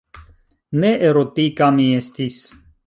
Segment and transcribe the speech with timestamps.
[0.85, 2.45] Ne erotika mi estis.